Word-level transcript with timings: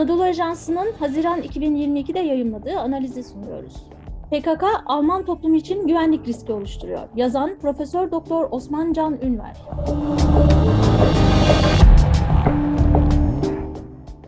Anadolu 0.00 0.22
Ajansı'nın 0.22 0.92
Haziran 0.92 1.42
2022'de 1.42 2.18
yayımladığı 2.18 2.78
analizi 2.78 3.22
sunuyoruz. 3.22 3.74
PKK 4.30 4.64
Alman 4.86 5.24
toplumu 5.24 5.56
için 5.56 5.86
güvenlik 5.86 6.28
riski 6.28 6.52
oluşturuyor. 6.52 7.08
Yazan 7.16 7.58
Profesör 7.58 8.10
Doktor 8.10 8.48
Osman 8.50 8.92
Can 8.92 9.20
Ünver. 9.22 9.56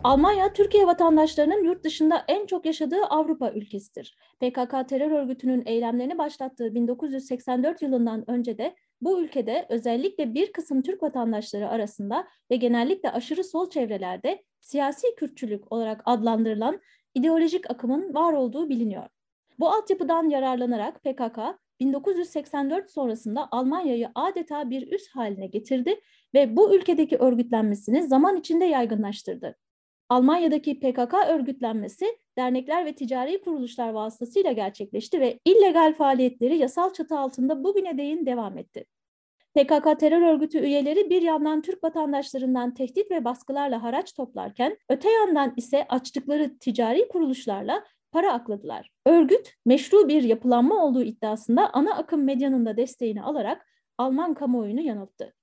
Almanya, 0.05 0.53
Türkiye 0.53 0.87
vatandaşlarının 0.87 1.65
yurt 1.65 1.85
dışında 1.85 2.25
en 2.29 2.47
çok 2.47 2.67
yaşadığı 2.67 3.05
Avrupa 3.11 3.51
ülkesidir. 3.51 4.17
PKK 4.41 4.89
terör 4.89 5.11
örgütünün 5.11 5.63
eylemlerini 5.67 6.19
başlattığı 6.19 6.75
1984 6.75 7.83
yılından 7.83 8.31
önce 8.31 8.59
de 8.59 8.75
bu 9.01 9.21
ülkede 9.21 9.67
özellikle 9.69 10.35
bir 10.35 10.53
kısım 10.53 10.83
Türk 10.83 11.03
vatandaşları 11.03 11.69
arasında 11.69 12.29
ve 12.51 12.57
genellikle 12.57 13.11
aşırı 13.11 13.45
sol 13.45 13.71
çevrelerde 13.71 14.43
siyasi 14.63 15.15
Kürtçülük 15.17 15.73
olarak 15.73 16.03
adlandırılan 16.05 16.81
ideolojik 17.15 17.71
akımın 17.71 18.15
var 18.15 18.33
olduğu 18.33 18.69
biliniyor. 18.69 19.09
Bu 19.59 19.69
altyapıdan 19.69 20.29
yararlanarak 20.29 21.03
PKK 21.03 21.39
1984 21.81 22.91
sonrasında 22.91 23.49
Almanya'yı 23.51 24.09
adeta 24.15 24.71
bir 24.71 24.93
üs 24.93 25.09
haline 25.09 25.47
getirdi 25.47 26.01
ve 26.35 26.57
bu 26.57 26.75
ülkedeki 26.75 27.17
örgütlenmesini 27.17 28.03
zaman 28.03 28.37
içinde 28.37 28.65
yaygınlaştırdı. 28.65 29.57
Almanya'daki 30.09 30.81
PKK 30.81 31.15
örgütlenmesi 31.29 32.07
dernekler 32.39 32.87
ve 32.87 32.93
ticari 32.93 33.43
kuruluşlar 33.43 33.89
vasıtasıyla 33.89 34.53
gerçekleşti 34.53 35.21
ve 35.21 35.39
illegal 35.45 35.95
faaliyetleri 35.95 36.59
yasal 36.59 36.93
çatı 36.93 37.19
altında 37.19 37.65
bugüne 37.65 37.99
değin 37.99 38.27
devam 38.27 38.59
etti. 38.59 38.85
PKK 39.55 40.01
terör 40.01 40.23
örgütü 40.23 40.59
üyeleri 40.59 41.11
bir 41.11 41.23
yandan 41.23 41.63
Türk 41.63 41.85
vatandaşlarından 41.85 42.75
tehdit 42.75 43.11
ve 43.11 43.25
baskılarla 43.25 43.83
haraç 43.83 44.13
toplarken 44.13 44.77
öte 44.89 45.11
yandan 45.11 45.53
ise 45.57 45.87
açtıkları 45.89 46.59
ticari 46.59 47.09
kuruluşlarla 47.09 47.85
para 48.13 48.33
akladılar. 48.33 48.91
Örgüt 49.07 49.55
meşru 49.67 50.09
bir 50.09 50.23
yapılanma 50.23 50.85
olduğu 50.85 51.03
iddiasında 51.03 51.71
ana 51.73 51.95
akım 51.95 52.25
medyanın 52.25 52.67
da 52.67 52.77
desteğini 52.77 53.23
alarak 53.23 53.67
Alman 53.99 54.35
kamuoyunu 54.35 54.81
yanılttı. 54.81 55.35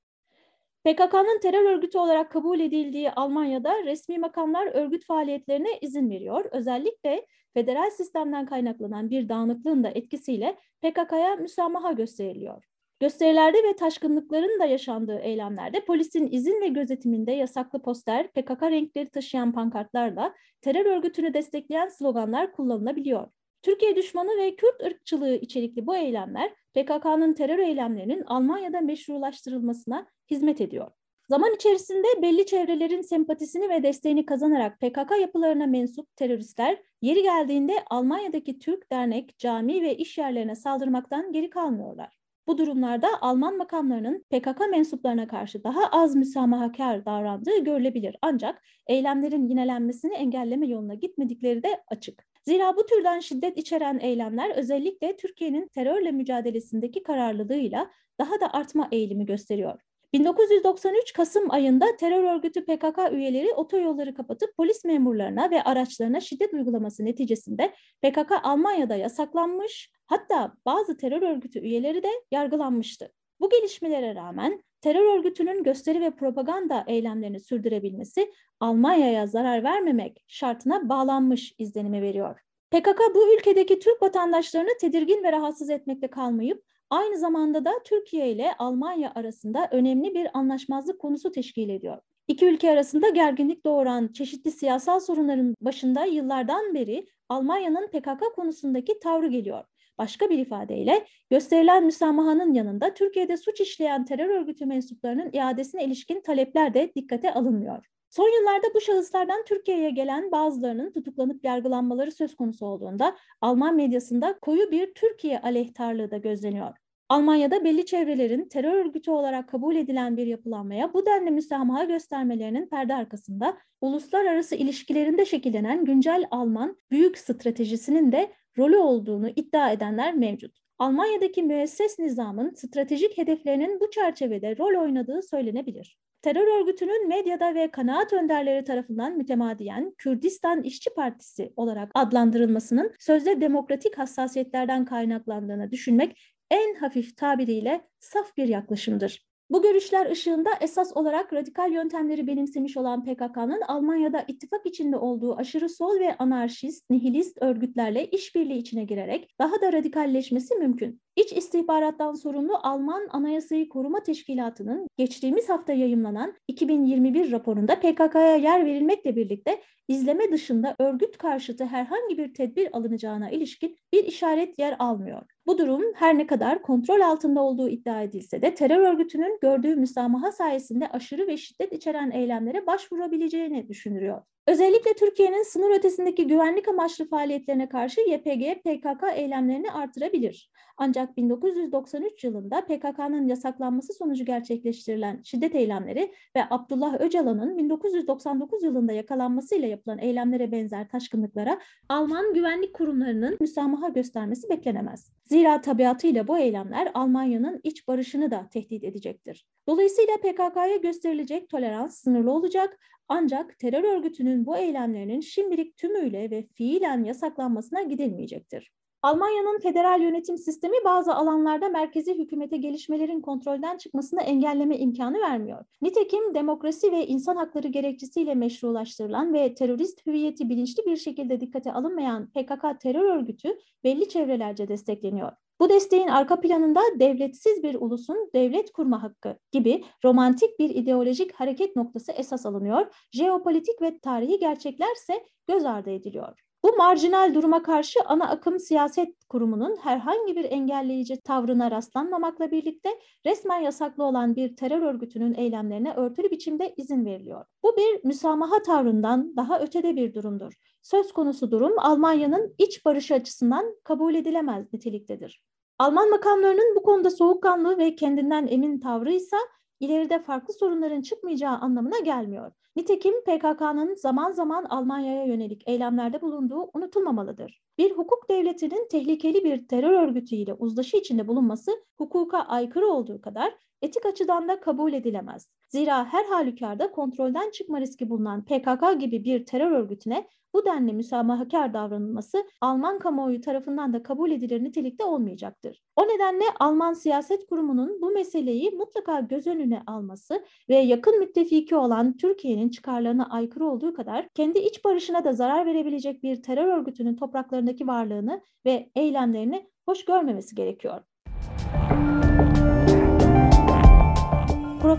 PKK'nın 0.83 1.39
terör 1.39 1.63
örgütü 1.63 1.97
olarak 1.97 2.31
kabul 2.31 2.59
edildiği 2.59 3.11
Almanya'da 3.11 3.83
resmi 3.83 4.17
makamlar 4.17 4.67
örgüt 4.67 5.05
faaliyetlerine 5.05 5.79
izin 5.81 6.09
veriyor. 6.09 6.45
Özellikle 6.51 7.25
federal 7.53 7.89
sistemden 7.89 8.45
kaynaklanan 8.45 9.09
bir 9.09 9.29
dağınıklığın 9.29 9.83
da 9.83 9.89
etkisiyle 9.89 10.57
PKK'ya 10.81 11.35
müsamaha 11.35 11.91
gösteriliyor. 11.91 12.68
Gösterilerde 12.99 13.57
ve 13.57 13.75
taşkınlıkların 13.75 14.59
da 14.59 14.65
yaşandığı 14.65 15.19
eylemlerde 15.19 15.85
polisin 15.85 16.27
izin 16.31 16.61
ve 16.61 16.67
gözetiminde 16.67 17.31
yasaklı 17.31 17.81
poster, 17.81 18.31
PKK 18.31 18.63
renkleri 18.63 19.09
taşıyan 19.09 19.51
pankartlarla 19.51 20.33
terör 20.61 20.85
örgütünü 20.85 21.33
destekleyen 21.33 21.87
sloganlar 21.87 22.51
kullanılabiliyor. 22.51 23.27
Türkiye 23.61 23.95
düşmanı 23.95 24.37
ve 24.37 24.55
Kürt 24.55 24.81
ırkçılığı 24.85 25.35
içerikli 25.35 25.87
bu 25.87 25.95
eylemler 25.95 26.51
PKK'nın 26.73 27.33
terör 27.33 27.59
eylemlerinin 27.59 28.23
Almanya'da 28.23 28.81
meşrulaştırılmasına 28.81 30.07
hizmet 30.31 30.61
ediyor. 30.61 30.91
Zaman 31.29 31.55
içerisinde 31.55 32.07
belli 32.21 32.45
çevrelerin 32.45 33.01
sempatisini 33.01 33.69
ve 33.69 33.83
desteğini 33.83 34.25
kazanarak 34.25 34.79
PKK 34.79 35.19
yapılarına 35.21 35.65
mensup 35.65 36.15
teröristler 36.15 36.81
yeri 37.01 37.21
geldiğinde 37.21 37.73
Almanya'daki 37.89 38.59
Türk 38.59 38.91
dernek, 38.91 39.37
cami 39.37 39.81
ve 39.81 39.97
iş 39.97 40.17
yerlerine 40.17 40.55
saldırmaktan 40.55 41.31
geri 41.31 41.49
kalmıyorlar. 41.49 42.18
Bu 42.49 42.57
durumlarda 42.57 43.07
Alman 43.21 43.57
makamlarının 43.57 44.25
PKK 44.29 44.59
mensuplarına 44.71 45.27
karşı 45.27 45.63
daha 45.63 45.85
az 45.91 46.15
müsamahakar 46.15 47.05
davrandığı 47.05 47.63
görülebilir. 47.63 48.15
Ancak 48.21 48.63
eylemlerin 48.87 49.47
yinelenmesini 49.47 50.13
engelleme 50.13 50.67
yoluna 50.67 50.93
gitmedikleri 50.93 51.63
de 51.63 51.83
açık. 51.87 52.25
Zira 52.43 52.75
bu 52.77 52.85
türden 52.85 53.19
şiddet 53.19 53.57
içeren 53.57 53.99
eylemler 53.99 54.55
özellikle 54.55 55.17
Türkiye'nin 55.17 55.67
terörle 55.67 56.11
mücadelesindeki 56.11 57.03
kararlılığıyla 57.03 57.91
daha 58.19 58.39
da 58.39 58.53
artma 58.53 58.87
eğilimi 58.91 59.25
gösteriyor. 59.25 59.79
1993 60.13 61.13
Kasım 61.13 61.51
ayında 61.51 61.85
terör 61.99 62.23
örgütü 62.23 62.65
PKK 62.65 63.11
üyeleri 63.11 63.53
otoyolları 63.53 64.13
kapatıp 64.13 64.57
polis 64.57 64.85
memurlarına 64.85 65.51
ve 65.51 65.63
araçlarına 65.63 66.19
şiddet 66.19 66.53
uygulaması 66.53 67.05
neticesinde 67.05 67.73
PKK 68.01 68.31
Almanya'da 68.43 68.95
yasaklanmış, 68.95 69.91
hatta 70.07 70.53
bazı 70.65 70.97
terör 70.97 71.21
örgütü 71.21 71.59
üyeleri 71.59 72.03
de 72.03 72.09
yargılanmıştı. 72.31 73.11
Bu 73.39 73.49
gelişmelere 73.49 74.15
rağmen 74.15 74.63
terör 74.81 75.17
örgütünün 75.17 75.63
gösteri 75.63 76.01
ve 76.01 76.11
propaganda 76.11 76.83
eylemlerini 76.87 77.39
sürdürebilmesi 77.39 78.33
Almanya'ya 78.59 79.27
zarar 79.27 79.63
vermemek 79.63 80.23
şartına 80.27 80.89
bağlanmış 80.89 81.55
izlenimi 81.57 82.01
veriyor. 82.01 82.39
PKK 82.71 82.99
bu 83.15 83.35
ülkedeki 83.35 83.79
Türk 83.79 84.01
vatandaşlarını 84.01 84.69
tedirgin 84.81 85.23
ve 85.23 85.31
rahatsız 85.31 85.69
etmekle 85.69 86.07
kalmayıp 86.07 86.63
aynı 86.89 87.17
zamanda 87.17 87.65
da 87.65 87.71
Türkiye 87.85 88.31
ile 88.31 88.53
Almanya 88.59 89.11
arasında 89.15 89.67
önemli 89.71 90.13
bir 90.13 90.27
anlaşmazlık 90.33 90.99
konusu 90.99 91.31
teşkil 91.31 91.69
ediyor. 91.69 91.97
İki 92.27 92.45
ülke 92.45 92.71
arasında 92.71 93.09
gerginlik 93.09 93.65
doğuran 93.65 94.07
çeşitli 94.07 94.51
siyasal 94.51 94.99
sorunların 94.99 95.55
başında 95.61 96.05
yıllardan 96.05 96.73
beri 96.73 97.07
Almanya'nın 97.29 97.87
PKK 97.87 98.35
konusundaki 98.35 98.99
tavrı 98.99 99.27
geliyor. 99.27 99.63
Başka 99.97 100.29
bir 100.29 100.39
ifadeyle 100.39 101.05
gösterilen 101.29 101.85
müsamahanın 101.85 102.53
yanında 102.53 102.93
Türkiye'de 102.93 103.37
suç 103.37 103.61
işleyen 103.61 104.05
terör 104.05 104.29
örgütü 104.29 104.65
mensuplarının 104.65 105.29
iadesine 105.33 105.85
ilişkin 105.85 106.21
talepler 106.21 106.73
de 106.73 106.91
dikkate 106.95 107.33
alınmıyor. 107.33 107.85
Son 108.09 108.39
yıllarda 108.39 108.67
bu 108.75 108.81
şahıslardan 108.81 109.43
Türkiye'ye 109.45 109.89
gelen 109.89 110.31
bazılarının 110.31 110.91
tutuklanıp 110.91 111.43
yargılanmaları 111.45 112.11
söz 112.11 112.35
konusu 112.35 112.65
olduğunda 112.65 113.17
Alman 113.41 113.75
medyasında 113.75 114.39
koyu 114.41 114.71
bir 114.71 114.93
Türkiye 114.93 115.41
aleyhtarlığı 115.41 116.11
da 116.11 116.17
gözleniyor. 116.17 116.77
Almanya'da 117.09 117.63
belli 117.63 117.85
çevrelerin 117.85 118.47
terör 118.47 118.73
örgütü 118.73 119.11
olarak 119.11 119.49
kabul 119.49 119.75
edilen 119.75 120.17
bir 120.17 120.27
yapılanmaya 120.27 120.93
bu 120.93 121.05
denli 121.05 121.31
müsamaha 121.31 121.83
göstermelerinin 121.83 122.69
perde 122.69 122.95
arkasında 122.95 123.57
uluslararası 123.81 124.55
ilişkilerinde 124.55 125.25
şekillenen 125.25 125.85
güncel 125.85 126.27
Alman 126.31 126.77
büyük 126.91 127.17
stratejisinin 127.17 128.11
de 128.11 128.33
rolü 128.57 128.77
olduğunu 128.77 129.29
iddia 129.29 129.71
edenler 129.71 130.13
mevcut. 130.13 130.57
Almanya'daki 130.77 131.43
müesses 131.43 131.99
nizamın 131.99 132.53
stratejik 132.53 133.17
hedeflerinin 133.17 133.79
bu 133.79 133.89
çerçevede 133.89 134.57
rol 134.57 134.81
oynadığı 134.81 135.21
söylenebilir. 135.21 135.97
Terör 136.21 136.61
örgütünün 136.61 137.07
medyada 137.07 137.55
ve 137.55 137.71
kanaat 137.71 138.13
önderleri 138.13 138.63
tarafından 138.63 139.17
mütemadiyen 139.17 139.93
Kürdistan 139.97 140.63
İşçi 140.63 140.89
Partisi 140.89 141.53
olarak 141.55 141.91
adlandırılmasının 141.93 142.93
sözde 142.99 143.41
demokratik 143.41 143.97
hassasiyetlerden 143.97 144.85
kaynaklandığını 144.85 145.71
düşünmek 145.71 146.19
en 146.51 146.75
hafif 146.75 147.17
tabiriyle 147.17 147.87
saf 147.99 148.37
bir 148.37 148.47
yaklaşımdır. 148.47 149.28
Bu 149.51 149.61
görüşler 149.61 150.11
ışığında 150.11 150.49
esas 150.61 150.97
olarak 150.97 151.33
radikal 151.33 151.71
yöntemleri 151.71 152.27
benimsemiş 152.27 152.77
olan 152.77 153.03
PKK'nın 153.03 153.61
Almanya'da 153.61 154.25
ittifak 154.27 154.65
içinde 154.65 154.97
olduğu 154.97 155.35
aşırı 155.35 155.69
sol 155.69 155.99
ve 155.99 156.17
anarşist, 156.17 156.89
nihilist 156.89 157.37
örgütlerle 157.41 158.05
işbirliği 158.05 158.57
içine 158.57 158.83
girerek 158.83 159.35
daha 159.39 159.61
da 159.61 159.73
radikalleşmesi 159.73 160.55
mümkün. 160.55 161.01
İç 161.15 161.33
istihbarattan 161.33 162.13
sorumlu 162.13 162.59
Alman 162.63 163.07
Anayasayı 163.11 163.69
Koruma 163.69 164.03
Teşkilatı'nın 164.03 164.87
geçtiğimiz 164.97 165.49
hafta 165.49 165.73
yayımlanan 165.73 166.33
2021 166.47 167.31
raporunda 167.31 167.79
PKK'ya 167.79 168.35
yer 168.35 168.65
verilmekle 168.65 169.15
birlikte 169.15 169.61
izleme 169.89 170.31
dışında 170.31 170.75
örgüt 170.79 171.17
karşıtı 171.17 171.65
herhangi 171.65 172.17
bir 172.17 172.33
tedbir 172.33 172.77
alınacağına 172.77 173.29
ilişkin 173.29 173.77
bir 173.93 174.03
işaret 174.03 174.59
yer 174.59 174.75
almıyor. 174.79 175.21
Bu 175.47 175.57
durum 175.57 175.83
her 175.95 176.17
ne 176.17 176.27
kadar 176.27 176.61
kontrol 176.61 177.01
altında 177.01 177.41
olduğu 177.41 177.69
iddia 177.69 178.01
edilse 178.03 178.41
de 178.41 178.55
terör 178.55 178.79
örgütünün 178.93 179.39
gördüğü 179.41 179.75
müsamaha 179.75 180.31
sayesinde 180.31 180.87
aşırı 180.89 181.27
ve 181.27 181.37
şiddet 181.37 181.73
içeren 181.73 182.11
eylemlere 182.11 182.67
başvurabileceğini 182.67 183.67
düşünülüyor. 183.69 184.21
Özellikle 184.49 184.93
Türkiye'nin 184.93 185.43
sınır 185.43 185.77
ötesindeki 185.77 186.27
güvenlik 186.27 186.67
amaçlı 186.67 187.09
faaliyetlerine 187.09 187.69
karşı 187.69 188.01
YPG, 188.01 188.63
PKK 188.63 189.03
eylemlerini 189.15 189.71
artırabilir. 189.71 190.51
Ancak 190.77 191.17
1993 191.17 192.23
yılında 192.23 192.65
PKK'nın 192.65 193.27
yasaklanması 193.27 193.93
sonucu 193.93 194.25
gerçekleştirilen 194.25 195.21
şiddet 195.23 195.55
eylemleri 195.55 196.13
ve 196.35 196.41
Abdullah 196.49 197.01
Öcalan'ın 197.01 197.57
1999 197.57 198.63
yılında 198.63 198.93
yakalanmasıyla 198.93 199.67
yapılan 199.67 199.99
eylemlere 199.99 200.51
benzer 200.51 200.89
taşkınlıklara 200.89 201.59
Alman 201.89 202.33
güvenlik 202.33 202.73
kurumlarının 202.73 203.37
müsamaha 203.39 203.87
göstermesi 203.89 204.49
beklenemez. 204.49 205.11
Zira 205.25 205.61
tabiatıyla 205.61 206.27
bu 206.27 206.37
eylemler 206.37 206.91
Almanya'nın 206.93 207.59
iç 207.63 207.87
barışını 207.87 208.31
da 208.31 208.49
tehdit 208.53 208.83
edecektir. 208.83 209.47
Dolayısıyla 209.67 210.17
PKK'ya 210.17 210.77
gösterilecek 210.77 211.49
tolerans 211.49 211.97
sınırlı 211.97 212.31
olacak 212.31 212.79
ancak 213.09 213.59
terör 213.59 213.83
örgütünün 213.83 214.45
bu 214.45 214.57
eylemlerinin 214.57 215.21
şimdilik 215.21 215.77
tümüyle 215.77 216.31
ve 216.31 216.47
fiilen 216.53 217.03
yasaklanmasına 217.03 217.81
gidilmeyecektir. 217.81 218.71
Almanya'nın 219.01 219.59
federal 219.59 220.01
yönetim 220.01 220.37
sistemi 220.37 220.75
bazı 220.85 221.15
alanlarda 221.15 221.69
merkezi 221.69 222.19
hükümete 222.19 222.57
gelişmelerin 222.57 223.21
kontrolden 223.21 223.77
çıkmasını 223.77 224.21
engelleme 224.21 224.77
imkanı 224.77 225.19
vermiyor. 225.19 225.65
Nitekim 225.81 226.33
demokrasi 226.33 226.91
ve 226.91 227.07
insan 227.07 227.35
hakları 227.35 227.67
gerekçesiyle 227.67 228.35
meşrulaştırılan 228.35 229.33
ve 229.33 229.53
terörist 229.53 230.07
hüviyeti 230.07 230.49
bilinçli 230.49 230.85
bir 230.85 230.97
şekilde 230.97 231.39
dikkate 231.39 231.73
alınmayan 231.73 232.29
PKK 232.29 232.81
terör 232.81 233.17
örgütü 233.17 233.57
belli 233.83 234.09
çevrelerce 234.09 234.67
destekleniyor. 234.67 235.31
Bu 235.59 235.69
desteğin 235.69 236.07
arka 236.07 236.39
planında 236.39 236.81
devletsiz 236.99 237.63
bir 237.63 237.75
ulusun 237.75 238.29
devlet 238.35 238.71
kurma 238.71 239.03
hakkı 239.03 239.37
gibi 239.51 239.83
romantik 240.05 240.59
bir 240.59 240.69
ideolojik 240.69 241.33
hareket 241.33 241.75
noktası 241.75 242.11
esas 242.11 242.45
alınıyor, 242.45 242.85
jeopolitik 243.11 243.81
ve 243.81 243.99
tarihi 243.99 244.39
gerçeklerse 244.39 245.25
göz 245.47 245.65
ardı 245.65 245.89
ediliyor. 245.89 246.39
Bu 246.63 246.75
marjinal 246.77 247.33
duruma 247.33 247.63
karşı 247.63 247.99
ana 248.05 248.29
akım 248.29 248.59
siyaset 248.59 249.25
kurumunun 249.29 249.77
herhangi 249.81 250.35
bir 250.35 250.43
engelleyici 250.43 251.21
tavrına 251.21 251.71
rastlanmamakla 251.71 252.51
birlikte 252.51 252.89
resmen 253.25 253.59
yasaklı 253.59 254.03
olan 254.03 254.35
bir 254.35 254.55
terör 254.55 254.81
örgütünün 254.81 255.33
eylemlerine 255.33 255.93
örtülü 255.93 256.31
biçimde 256.31 256.73
izin 256.77 257.05
veriliyor. 257.05 257.45
Bu 257.63 257.77
bir 257.77 258.05
müsamaha 258.05 258.61
tavrından 258.61 259.33
daha 259.37 259.59
ötede 259.59 259.95
bir 259.95 260.13
durumdur. 260.13 260.53
Söz 260.81 261.11
konusu 261.11 261.51
durum 261.51 261.79
Almanya'nın 261.79 262.55
iç 262.57 262.85
barışı 262.85 263.15
açısından 263.15 263.75
kabul 263.83 264.15
edilemez 264.15 264.73
niteliktedir. 264.73 265.48
Alman 265.79 266.09
makamlarının 266.09 266.75
bu 266.75 266.83
konuda 266.83 267.09
soğukkanlı 267.09 267.77
ve 267.77 267.95
kendinden 267.95 268.47
emin 268.47 268.79
tavrı 268.79 269.11
ise 269.11 269.37
ileride 269.79 270.19
farklı 270.19 270.53
sorunların 270.53 271.01
çıkmayacağı 271.01 271.57
anlamına 271.57 271.99
gelmiyor. 271.99 272.51
Nitekim 272.75 273.21
PKK'nın 273.21 273.95
zaman 273.95 274.31
zaman 274.31 274.65
Almanya'ya 274.65 275.25
yönelik 275.25 275.63
eylemlerde 275.67 276.21
bulunduğu 276.21 276.69
unutulmamalıdır. 276.73 277.61
Bir 277.77 277.91
hukuk 277.91 278.29
devletinin 278.29 278.87
tehlikeli 278.91 279.43
bir 279.43 279.67
terör 279.67 280.07
örgütüyle 280.07 280.53
uzlaşı 280.53 280.97
içinde 280.97 281.27
bulunması 281.27 281.71
hukuka 281.97 282.39
aykırı 282.39 282.87
olduğu 282.87 283.21
kadar 283.21 283.53
etik 283.81 284.05
açıdan 284.05 284.47
da 284.47 284.59
kabul 284.59 284.93
edilemez. 284.93 285.47
Zira 285.69 286.05
her 286.05 286.25
halükarda 286.25 286.91
kontrolden 286.91 287.51
çıkma 287.51 287.81
riski 287.81 288.09
bulunan 288.09 288.45
PKK 288.45 288.99
gibi 288.99 289.23
bir 289.23 289.45
terör 289.45 289.71
örgütüne 289.71 290.27
bu 290.53 290.65
denli 290.65 290.93
müsamahakar 290.93 291.73
davranılması 291.73 292.43
Alman 292.61 292.99
kamuoyu 292.99 293.41
tarafından 293.41 293.93
da 293.93 294.03
kabul 294.03 294.31
edilir 294.31 294.63
nitelikte 294.63 295.03
olmayacaktır. 295.03 295.81
O 295.95 296.03
nedenle 296.03 296.43
Alman 296.59 296.93
siyaset 296.93 297.45
kurumunun 297.45 298.01
bu 298.01 298.11
meseleyi 298.11 298.71
mutlaka 298.71 299.19
göz 299.19 299.47
önüne 299.47 299.83
alması 299.87 300.45
ve 300.69 300.75
yakın 300.75 301.19
müttefiki 301.19 301.75
olan 301.75 302.17
Türkiye'nin 302.17 302.69
çıkarlarına 302.69 303.29
aykırı 303.29 303.65
olduğu 303.65 303.93
kadar 303.93 304.29
kendi 304.29 304.59
iç 304.59 304.85
barışına 304.85 305.23
da 305.23 305.33
zarar 305.33 305.65
verebilecek 305.65 306.23
bir 306.23 306.41
terör 306.41 306.77
örgütünün 306.77 307.15
topraklarındaki 307.15 307.87
varlığını 307.87 308.41
ve 308.65 308.89
eylemlerini 308.95 309.69
hoş 309.85 310.05
görmemesi 310.05 310.55
gerekiyor. 310.55 311.01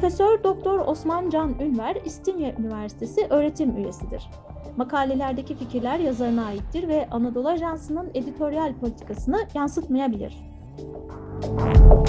Profesör 0.01 0.45
Doktor 0.45 0.79
Osman 0.79 1.31
Can 1.31 1.55
Ünver 1.61 1.97
İstinye 2.05 2.55
Üniversitesi 2.59 3.27
öğretim 3.31 3.77
üyesidir. 3.77 4.31
Makalelerdeki 4.77 5.57
fikirler 5.57 5.99
yazarına 5.99 6.45
aittir 6.47 6.89
ve 6.89 7.09
Anadolu 7.11 7.49
Ajansı'nın 7.49 8.11
editoryal 8.15 8.75
politikasını 8.75 9.39
yansıtmayabilir. 9.55 10.37
Müzik 11.43 12.00